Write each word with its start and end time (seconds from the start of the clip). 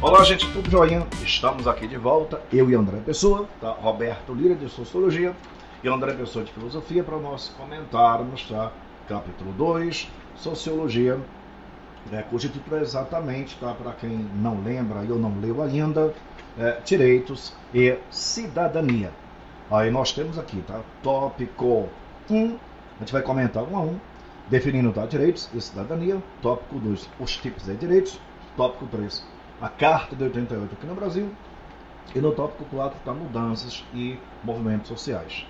Olá, 0.00 0.22
gente, 0.22 0.48
tudo 0.52 0.70
joinha? 0.70 1.04
Estamos 1.24 1.66
aqui 1.66 1.88
de 1.88 1.96
volta, 1.96 2.40
eu 2.52 2.70
e 2.70 2.74
André 2.76 3.00
Pessoa, 3.04 3.48
tá? 3.60 3.72
Roberto 3.72 4.32
Lira 4.32 4.54
de 4.54 4.68
Sociologia 4.68 5.34
e 5.82 5.88
André 5.88 6.12
Pessoa 6.12 6.44
de 6.44 6.52
Filosofia, 6.52 7.02
para 7.02 7.16
nós 7.16 7.48
comentarmos, 7.58 8.44
tá? 8.48 8.70
Capítulo 9.08 9.52
2, 9.54 10.08
Sociologia, 10.36 11.18
é, 12.12 12.22
cujo 12.22 12.48
título 12.48 12.76
é 12.76 12.82
exatamente, 12.82 13.56
tá? 13.56 13.74
Para 13.74 13.90
quem 13.90 14.10
não 14.36 14.62
lembra 14.62 15.02
e 15.02 15.10
ou 15.10 15.18
não 15.18 15.36
leu 15.40 15.60
ainda, 15.60 16.14
é, 16.56 16.78
Direitos 16.84 17.52
e 17.74 17.98
Cidadania. 18.08 19.10
Aí 19.68 19.90
nós 19.90 20.12
temos 20.12 20.38
aqui, 20.38 20.62
tá? 20.64 20.80
Tópico 21.02 21.88
1, 22.30 22.46
a 22.46 23.00
gente 23.00 23.12
vai 23.12 23.22
comentar 23.22 23.64
um 23.64 23.76
a 23.76 23.80
um, 23.80 23.98
definindo 24.48 24.92
tá? 24.92 25.06
direitos 25.06 25.50
e 25.52 25.60
cidadania. 25.60 26.22
Tópico 26.40 26.78
2, 26.78 27.10
os 27.18 27.36
tipos 27.36 27.64
de 27.64 27.74
direitos. 27.74 28.20
Tópico 28.56 28.86
3, 28.86 29.24
a 29.60 29.68
Carta 29.68 30.14
de 30.14 30.24
88 30.24 30.74
aqui 30.74 30.86
no 30.86 30.94
Brasil. 30.94 31.30
E 32.14 32.20
no 32.20 32.32
tópico 32.32 32.64
4 32.70 32.98
está 32.98 33.12
mudanças 33.12 33.84
e 33.92 34.18
movimentos 34.42 34.88
sociais. 34.88 35.46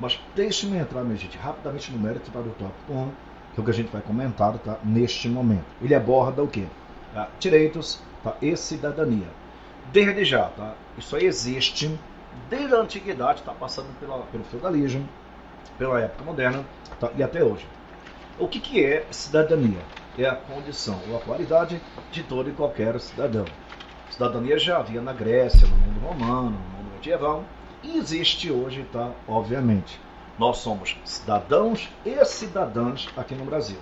Mas 0.00 0.18
deixe-me 0.34 0.78
entrar, 0.78 1.02
minha 1.04 1.16
gente, 1.16 1.36
rapidamente 1.36 1.92
no 1.92 1.98
mérito 1.98 2.30
para 2.30 2.42
o 2.42 2.50
tópico 2.50 2.92
1, 2.92 3.10
que 3.54 3.60
é 3.60 3.60
o 3.60 3.64
que 3.64 3.70
a 3.70 3.74
gente 3.74 3.92
vai 3.92 4.00
comentar 4.00 4.56
tá, 4.58 4.78
neste 4.82 5.28
momento. 5.28 5.66
Ele 5.82 5.94
aborda 5.94 6.42
o 6.42 6.48
quê? 6.48 6.64
Ah, 7.14 7.28
direitos 7.38 8.00
tá, 8.22 8.34
e 8.40 8.56
cidadania. 8.56 9.28
Desde 9.92 10.24
já, 10.24 10.44
tá? 10.44 10.74
isso 10.96 11.16
aí 11.16 11.26
existe 11.26 11.98
desde 12.48 12.74
a 12.74 12.78
antiguidade, 12.78 13.40
está 13.40 13.52
passando 13.52 13.88
pela, 13.98 14.18
pelo 14.26 14.44
feudalismo, 14.44 15.06
pela 15.76 16.00
época 16.00 16.24
moderna 16.24 16.64
tá, 17.00 17.10
e 17.16 17.22
até 17.22 17.42
hoje. 17.42 17.66
O 18.38 18.46
que, 18.46 18.60
que 18.60 18.84
é 18.84 19.04
cidadania? 19.10 19.80
É 20.18 20.28
a 20.28 20.34
condição 20.34 21.00
ou 21.08 21.16
a 21.16 21.20
qualidade 21.20 21.80
de 22.10 22.22
todo 22.24 22.50
e 22.50 22.52
qualquer 22.52 22.98
cidadão. 23.00 23.44
Cidadania 24.10 24.58
já 24.58 24.78
havia 24.78 25.00
na 25.00 25.12
Grécia, 25.12 25.66
no 25.66 25.76
mundo 25.76 26.00
romano, 26.00 26.50
no 26.50 26.76
mundo 26.76 26.94
medieval, 26.94 27.44
e 27.82 27.96
existe 27.96 28.50
hoje, 28.50 28.84
tá? 28.92 29.12
Obviamente. 29.28 30.00
Nós 30.36 30.58
somos 30.58 30.96
cidadãos 31.04 31.88
e 32.04 32.24
cidadãs 32.24 33.08
aqui 33.16 33.34
no 33.34 33.44
Brasil. 33.44 33.78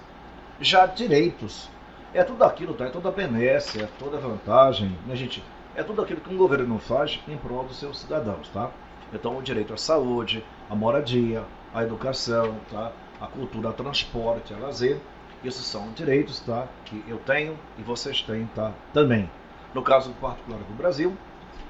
Já 0.60 0.86
direitos 0.86 1.70
é 2.12 2.22
tudo 2.22 2.44
aquilo, 2.44 2.74
tá? 2.74 2.86
É 2.86 2.90
toda 2.90 3.08
a 3.08 3.12
benesse, 3.12 3.82
é 3.82 3.88
toda 3.98 4.18
a 4.18 4.20
vantagem, 4.20 4.96
né, 5.06 5.16
gente? 5.16 5.42
É 5.74 5.82
tudo 5.82 6.02
aquilo 6.02 6.20
que 6.20 6.32
um 6.32 6.36
governo 6.36 6.78
faz 6.78 7.20
em 7.28 7.36
prol 7.36 7.64
dos 7.64 7.78
seus 7.78 7.98
cidadãos, 7.98 8.48
tá? 8.48 8.70
Então, 9.12 9.36
o 9.36 9.42
direito 9.42 9.72
à 9.72 9.76
saúde, 9.76 10.44
à 10.68 10.74
moradia, 10.74 11.44
à 11.74 11.82
educação, 11.82 12.56
tá? 12.70 12.92
A 13.20 13.26
cultura, 13.26 13.68
ao 13.68 13.74
transporte, 13.74 14.52
a 14.52 14.58
lazer 14.58 15.00
isso 15.46 15.62
são 15.62 15.90
direitos 15.92 16.40
tá, 16.40 16.66
que 16.84 17.04
eu 17.06 17.18
tenho 17.18 17.58
e 17.78 17.82
vocês 17.82 18.22
têm 18.22 18.46
tá, 18.54 18.72
também. 18.92 19.30
No 19.74 19.82
caso 19.82 20.10
particular 20.20 20.58
do 20.58 20.74
Brasil, 20.74 21.16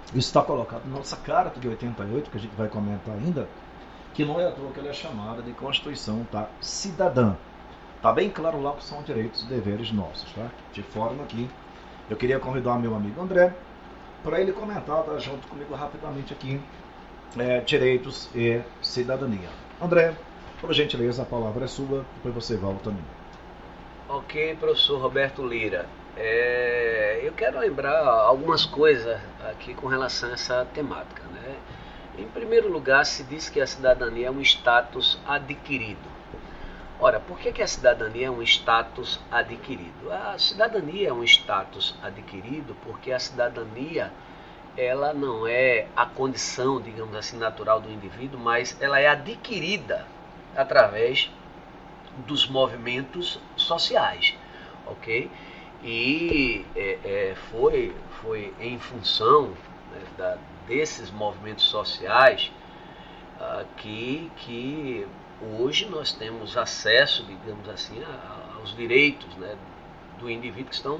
isso 0.08 0.28
está 0.28 0.42
colocado 0.42 0.84
na 0.86 0.98
nossa 0.98 1.16
Carta 1.16 1.58
de 1.58 1.69
88, 1.69 2.30
que 2.30 2.36
a 2.36 2.41
gente 2.41 2.54
vai 2.54 2.69
comentar 2.69 3.14
ainda, 3.14 3.48
que 4.14 4.24
não 4.24 4.41
é 4.41 4.47
à 4.47 4.52
toa 4.52 4.70
que 4.70 4.80
ela 4.80 4.88
é 4.88 4.92
chamada 4.92 5.42
de 5.42 5.52
Constituição 5.52 6.27
tá, 6.30 6.48
Cidadã. 6.60 7.34
Está 7.97 8.12
bem 8.12 8.30
claro 8.30 8.62
lá 8.62 8.72
que 8.72 8.84
são 8.84 9.02
direitos 9.02 9.42
e 9.42 9.47
deveres 9.47 9.91
nossos. 9.91 10.30
Tá? 10.32 10.47
De 10.72 10.82
forma 10.82 11.24
que 11.24 11.50
eu 12.08 12.16
queria 12.16 12.38
convidar 12.38 12.78
meu 12.78 12.94
amigo 12.94 13.20
André 13.20 13.52
para 14.22 14.41
ele 14.41 14.52
comentar 14.52 15.02
tá, 15.02 15.19
junto 15.19 15.47
comigo 15.48 15.74
rapidamente 15.74 16.32
aqui 16.32 16.60
é, 17.36 17.60
direitos 17.60 18.30
e 18.34 18.60
cidadania. 18.80 19.48
André, 19.80 20.14
por 20.60 20.72
gentileza, 20.72 21.22
a 21.22 21.27
palavra 21.27 21.64
é 21.64 21.69
sua, 21.69 22.04
depois 22.14 22.34
você 22.34 22.56
volta 22.56 22.84
também. 22.84 23.04
Ok, 24.09 24.55
professor 24.61 25.01
Roberto 25.01 25.45
Lira. 25.45 25.85
É, 26.17 27.19
eu 27.25 27.33
quero 27.33 27.59
lembrar 27.59 28.07
algumas 28.07 28.65
coisas 28.65 29.21
aqui 29.50 29.75
com 29.75 29.89
relação 29.89 30.31
a 30.31 30.34
essa 30.34 30.65
temática. 30.72 31.25
Né? 31.25 31.56
Em 32.16 32.28
primeiro 32.28 32.71
lugar, 32.71 33.05
se 33.05 33.25
diz 33.25 33.50
que 33.50 33.61
a 33.61 33.66
cidadania 33.66 34.28
é 34.28 34.31
um 34.31 34.41
status 34.41 35.19
adquirido. 35.27 36.09
Ora, 37.00 37.19
por 37.19 37.37
que, 37.41 37.50
que 37.50 37.61
a 37.61 37.66
cidadania 37.66 38.28
é 38.28 38.31
um 38.31 38.41
status 38.43 39.21
adquirido? 39.28 40.12
A 40.12 40.39
cidadania 40.39 41.09
é 41.09 41.12
um 41.12 41.25
status 41.25 41.97
adquirido 42.00 42.77
porque 42.84 43.11
a 43.11 43.19
cidadania 43.19 44.12
ela 44.77 45.12
não 45.12 45.49
é 45.49 45.89
a 45.97 46.06
condição, 46.06 46.81
digamos 46.81 47.16
assim, 47.16 47.39
natural 47.39 47.81
do 47.81 47.91
indivíduo, 47.91 48.39
mas 48.39 48.81
ela 48.81 49.00
é 49.00 49.09
adquirida 49.09 50.06
através 50.55 51.28
dos 52.27 52.49
movimentos 52.49 53.41
sociais, 53.56 54.34
ok? 54.87 55.31
E 55.82 56.65
é, 56.75 56.99
é, 57.04 57.34
foi, 57.50 57.94
foi 58.22 58.53
em 58.60 58.78
função 58.78 59.50
né, 59.91 60.03
da, 60.16 60.38
desses 60.66 61.10
movimentos 61.10 61.65
sociais 61.65 62.50
ah, 63.38 63.65
que, 63.77 64.31
que 64.37 65.06
hoje 65.59 65.87
nós 65.87 66.12
temos 66.12 66.56
acesso, 66.56 67.25
digamos 67.25 67.69
assim, 67.69 68.03
a, 68.03 68.56
aos 68.59 68.75
direitos 68.75 69.34
né, 69.37 69.56
do 70.19 70.31
indivíduo 70.31 70.71
que 70.71 70.75
estão 70.75 70.98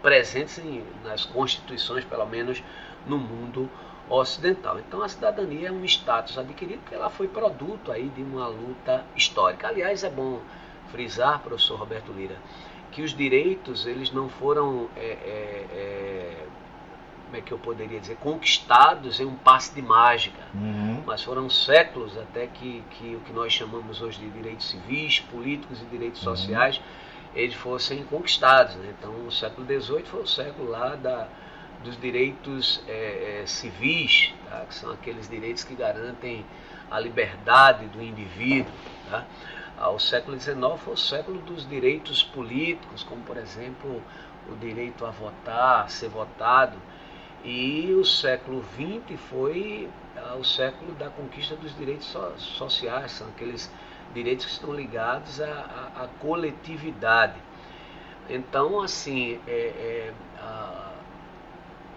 presentes 0.00 0.58
em, 0.58 0.82
nas 1.04 1.24
constituições, 1.24 2.04
pelo 2.04 2.26
menos 2.26 2.62
no 3.06 3.18
mundo 3.18 3.70
ocidental. 4.08 4.78
Então 4.78 5.02
a 5.02 5.08
cidadania 5.08 5.68
é 5.68 5.72
um 5.72 5.84
status 5.84 6.38
adquirido 6.38 6.80
porque 6.80 6.94
ela 6.94 7.10
foi 7.10 7.28
produto 7.28 7.92
aí 7.92 8.08
de 8.08 8.22
uma 8.22 8.46
luta 8.46 9.04
histórica. 9.14 9.68
Aliás, 9.68 10.04
é 10.04 10.10
bom 10.10 10.40
frisar, 10.90 11.40
professor 11.40 11.78
Roberto 11.78 12.12
Lira, 12.12 12.36
que 12.90 13.02
os 13.02 13.14
direitos 13.14 13.86
eles 13.86 14.10
não 14.10 14.28
foram, 14.28 14.88
é, 14.96 15.00
é, 15.00 15.66
é, 15.72 16.46
como 17.26 17.36
é 17.36 17.40
que 17.40 17.52
eu 17.52 17.58
poderia 17.58 18.00
dizer, 18.00 18.16
conquistados 18.16 19.20
em 19.20 19.26
um 19.26 19.36
passe 19.36 19.74
de 19.74 19.82
mágica, 19.82 20.40
uhum. 20.54 21.02
mas 21.06 21.22
foram 21.22 21.50
séculos 21.50 22.16
até 22.16 22.46
que, 22.46 22.82
que 22.92 23.14
o 23.14 23.20
que 23.20 23.32
nós 23.32 23.52
chamamos 23.52 24.00
hoje 24.00 24.18
de 24.18 24.30
direitos 24.30 24.70
civis, 24.70 25.20
políticos 25.20 25.82
e 25.82 25.84
direitos 25.84 26.26
uhum. 26.26 26.34
sociais, 26.36 26.80
eles 27.34 27.54
fossem 27.54 28.02
conquistados. 28.04 28.74
Né? 28.76 28.94
Então 28.98 29.26
o 29.26 29.30
século 29.30 29.66
XVIII 29.66 30.04
foi 30.04 30.22
o 30.22 30.26
século 30.26 30.70
lá 30.70 30.96
da 30.96 31.28
dos 31.82 31.98
direitos 32.00 32.82
é, 32.86 33.42
é, 33.42 33.46
civis, 33.46 34.34
tá? 34.48 34.64
que 34.68 34.74
são 34.74 34.90
aqueles 34.92 35.28
direitos 35.28 35.64
que 35.64 35.74
garantem 35.74 36.44
a 36.90 36.98
liberdade 36.98 37.86
do 37.86 38.02
indivíduo. 38.02 38.72
Tá? 39.10 39.24
O 39.90 39.98
século 39.98 40.38
XIX 40.38 40.58
foi 40.78 40.94
o 40.94 40.96
século 40.96 41.40
dos 41.42 41.68
direitos 41.68 42.22
políticos, 42.22 43.04
como 43.04 43.22
por 43.22 43.36
exemplo 43.36 44.02
o 44.50 44.56
direito 44.56 45.06
a 45.06 45.10
votar, 45.10 45.84
a 45.84 45.88
ser 45.88 46.08
votado. 46.08 46.76
E 47.44 47.94
o 47.94 48.04
século 48.04 48.64
XX 48.74 49.20
foi 49.30 49.88
ah, 50.16 50.34
o 50.34 50.44
século 50.44 50.92
da 50.94 51.08
conquista 51.10 51.54
dos 51.54 51.76
direitos 51.76 52.16
sociais, 52.38 53.12
são 53.12 53.28
aqueles 53.28 53.70
direitos 54.12 54.46
que 54.46 54.52
estão 54.52 54.74
ligados 54.74 55.40
à, 55.40 55.46
à, 55.46 56.04
à 56.04 56.08
coletividade. 56.18 57.36
Então, 58.28 58.80
assim, 58.80 59.40
é, 59.46 59.52
é, 59.52 60.12
a, 60.40 60.87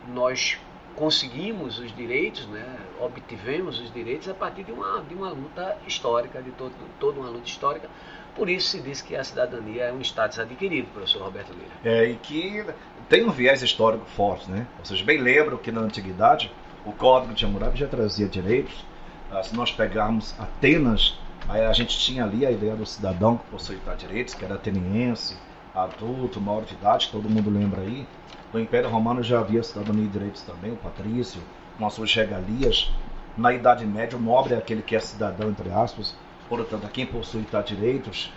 nós 0.07 0.57
conseguimos 0.95 1.79
os 1.79 1.95
direitos, 1.95 2.45
né, 2.47 2.65
obtivemos 2.99 3.79
os 3.79 3.93
direitos 3.93 4.27
a 4.27 4.33
partir 4.33 4.63
de 4.63 4.71
uma, 4.71 5.01
de 5.01 5.15
uma 5.15 5.29
luta 5.29 5.77
histórica, 5.87 6.41
de 6.41 6.51
todo, 6.51 6.73
toda 6.99 7.19
uma 7.19 7.29
luta 7.29 7.47
histórica. 7.47 7.89
Por 8.35 8.49
isso 8.49 8.69
se 8.69 8.81
diz 8.81 9.01
que 9.01 9.15
a 9.15 9.23
cidadania 9.23 9.85
é 9.85 9.93
um 9.93 10.01
status 10.01 10.39
adquirido, 10.39 10.87
professor 10.93 11.21
Roberto 11.23 11.53
Lira. 11.53 11.71
É, 11.83 12.05
e 12.09 12.15
que 12.15 12.65
tem 13.09 13.25
um 13.25 13.31
viés 13.31 13.61
histórico 13.61 14.05
forte, 14.05 14.49
né? 14.49 14.67
Vocês 14.83 15.01
bem 15.01 15.17
lembram 15.17 15.57
que 15.57 15.71
na 15.71 15.81
antiguidade 15.81 16.51
o 16.85 16.91
Código 16.93 17.33
de 17.33 17.45
Hammurabi 17.45 17.77
já 17.77 17.87
trazia 17.87 18.27
direitos. 18.27 18.85
Ah, 19.29 19.43
se 19.43 19.55
nós 19.55 19.71
pegarmos 19.71 20.37
Atenas, 20.39 21.17
a 21.47 21.73
gente 21.73 21.97
tinha 21.97 22.23
ali 22.23 22.45
a 22.45 22.51
ideia 22.51 22.75
do 22.75 22.85
cidadão 22.85 23.37
que 23.37 23.45
possuía 23.49 23.79
direitos, 23.97 24.33
que 24.33 24.45
era 24.45 24.55
ateniense, 24.55 25.37
adulto, 25.73 26.41
maior 26.41 26.63
de 26.63 26.73
idade, 26.73 27.09
todo 27.11 27.29
mundo 27.29 27.49
lembra 27.49 27.81
aí. 27.81 28.07
No 28.53 28.59
Império 28.59 28.89
Romano 28.89 29.23
já 29.23 29.39
havia 29.39 29.63
cidadania 29.63 30.03
e 30.03 30.07
direitos 30.07 30.41
também, 30.41 30.71
o 30.71 30.75
patrício, 30.75 31.41
suas 31.89 32.13
regalias. 32.13 32.91
Na 33.37 33.53
Idade 33.53 33.85
Média, 33.85 34.17
o 34.17 34.21
nobre 34.21 34.53
é 34.53 34.57
aquele 34.57 34.81
que 34.81 34.95
é 34.95 34.99
cidadão, 34.99 35.49
entre 35.49 35.71
aspas, 35.71 36.15
portanto, 36.49 36.87
quem 36.91 37.05
possui 37.05 37.43
tá, 37.43 37.61
direitos. 37.61 38.31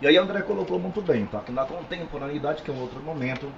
E 0.00 0.06
aí 0.06 0.16
André 0.16 0.42
colocou 0.42 0.78
muito 0.78 1.02
bem, 1.02 1.26
tá? 1.26 1.40
que 1.40 1.50
na 1.50 1.64
contemporaneidade, 1.64 2.62
que 2.62 2.70
é 2.70 2.74
um 2.74 2.80
outro 2.80 3.00
momento, 3.00 3.50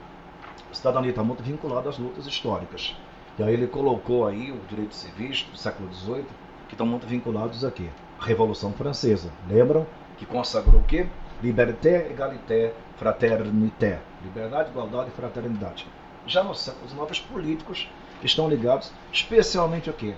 a 0.71 0.75
cidadania 0.75 1.11
está 1.11 1.23
muito 1.23 1.43
vinculada 1.43 1.91
às 1.91 1.99
lutas 1.99 2.27
históricas. 2.27 2.97
E 3.39 3.43
aí 3.43 3.53
ele 3.53 3.67
colocou 3.67 4.27
aí 4.27 4.51
os 4.51 4.67
direitos 4.69 4.97
civis 4.97 5.43
do 5.43 5.57
século 5.57 5.93
XVIII, 5.93 6.25
que 6.67 6.75
estão 6.75 6.87
muito 6.87 7.07
vinculados 7.07 7.65
aqui. 7.65 7.91
A 8.19 8.25
Revolução 8.25 8.73
Francesa, 8.73 9.31
lembram? 9.49 9.87
Que 10.17 10.25
consagrou 10.25 10.81
o 10.81 10.85
quê? 10.85 11.07
Liberté, 11.43 12.09
égalité, 12.11 12.75
fraternité. 12.97 13.99
Liberdade, 14.23 14.71
igualdade 14.71 15.09
e 15.09 15.13
fraternidade. 15.13 15.87
Já 16.27 16.45
nos 16.45 16.61
séculos 16.61 16.93
novos 16.93 17.19
políticos 17.19 17.89
estão 18.23 18.49
ligados 18.49 18.93
especialmente 19.11 19.89
a 19.89 19.93
quê? 19.93 20.15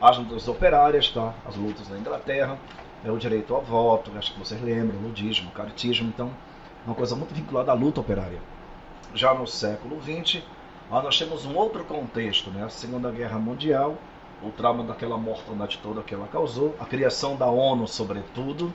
As 0.00 0.18
lutas 0.18 0.48
operárias, 0.48 1.08
tá? 1.10 1.32
as 1.46 1.54
lutas 1.54 1.86
da 1.86 1.96
Inglaterra, 1.96 2.58
é 3.04 3.10
o 3.10 3.18
direito 3.18 3.54
ao 3.54 3.62
voto, 3.62 4.10
acho 4.18 4.32
que 4.32 4.38
vocês 4.38 4.60
lembram, 4.60 4.98
o 4.98 5.02
ludismo, 5.02 5.50
o 5.50 5.52
caritismo, 5.52 6.08
então, 6.08 6.30
uma 6.84 6.94
coisa 6.94 7.14
muito 7.14 7.32
vinculada 7.32 7.70
à 7.70 7.74
luta 7.74 8.00
operária. 8.00 8.40
Já 9.14 9.32
no 9.32 9.46
século 9.46 10.00
XX, 10.02 10.42
Mas 10.90 11.02
nós 11.02 11.18
temos 11.18 11.46
um 11.46 11.56
outro 11.56 11.84
contexto, 11.84 12.50
né? 12.50 12.64
A 12.64 12.68
Segunda 12.68 13.10
Guerra 13.10 13.38
Mundial, 13.38 13.96
o 14.42 14.50
trauma 14.50 14.84
daquela 14.84 15.16
mortandade 15.16 15.78
toda 15.82 16.02
que 16.02 16.14
ela 16.14 16.28
causou, 16.28 16.74
a 16.78 16.84
criação 16.84 17.36
da 17.36 17.46
ONU, 17.46 17.88
sobretudo, 17.88 18.72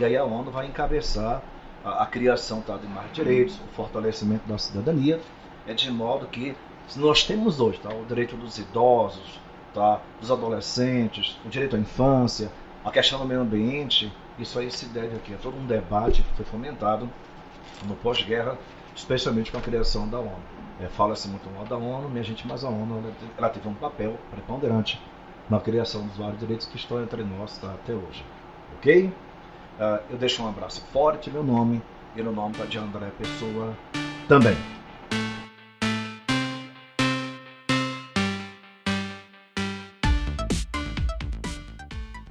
e 0.00 0.04
aí 0.04 0.16
a 0.16 0.24
ONU 0.24 0.50
vai 0.50 0.66
encabeçar 0.66 1.42
a, 1.84 2.02
a 2.02 2.06
criação 2.06 2.62
tá, 2.62 2.76
de 2.76 2.86
mais 2.86 3.12
direitos, 3.12 3.56
o 3.60 3.74
fortalecimento 3.74 4.46
da 4.48 4.56
cidadania, 4.56 5.20
é 5.66 5.74
de 5.74 5.90
modo 5.90 6.26
que 6.26 6.56
nós 6.96 7.24
temos 7.24 7.60
hoje 7.60 7.78
tá, 7.78 7.90
o 7.94 8.04
direito 8.06 8.36
dos 8.36 8.58
idosos, 8.58 9.38
tá, 9.74 10.00
dos 10.18 10.30
adolescentes, 10.30 11.38
o 11.44 11.48
direito 11.48 11.76
à 11.76 11.78
infância, 11.78 12.50
a 12.84 12.90
questão 12.90 13.18
do 13.18 13.26
meio 13.26 13.40
ambiente, 13.40 14.12
isso 14.38 14.58
aí 14.58 14.70
se 14.70 14.86
deve 14.86 15.16
aqui 15.16 15.34
a 15.34 15.36
todo 15.36 15.56
um 15.56 15.66
debate 15.66 16.22
que 16.22 16.34
foi 16.34 16.46
fomentado 16.46 17.08
no 17.86 17.94
pós-guerra, 17.96 18.56
especialmente 18.96 19.52
com 19.52 19.58
a 19.58 19.60
criação 19.60 20.08
da 20.08 20.18
ONU. 20.18 20.42
É, 20.80 20.88
Fala-se 20.88 21.28
muito 21.28 21.48
mal 21.50 21.64
da 21.66 21.76
ONU, 21.76 22.08
minha 22.08 22.24
gente, 22.24 22.46
mas 22.46 22.64
a 22.64 22.68
ONU 22.68 23.12
ela, 23.36 23.50
teve 23.50 23.68
um 23.68 23.74
papel 23.74 24.18
preponderante 24.30 24.98
na 25.48 25.60
criação 25.60 26.06
dos 26.06 26.16
vários 26.16 26.40
direitos 26.40 26.66
que 26.66 26.76
estão 26.76 27.02
entre 27.02 27.22
nós 27.22 27.58
tá, 27.58 27.68
até 27.68 27.92
hoje. 27.92 28.24
Ok? 28.78 29.12
Uh, 29.80 29.98
eu 30.10 30.18
deixo 30.18 30.42
um 30.42 30.48
abraço 30.48 30.84
forte, 30.92 31.30
meu 31.30 31.42
nome, 31.42 31.80
e 32.14 32.22
no 32.22 32.32
nome 32.32 32.54
da 32.54 32.66
de 32.66 32.76
André 32.76 33.08
Pessoa 33.16 33.74
também. 34.28 34.54